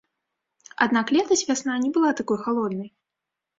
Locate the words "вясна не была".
1.51-2.11